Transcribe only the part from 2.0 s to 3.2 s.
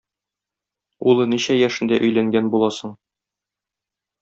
өйләнгән була соң?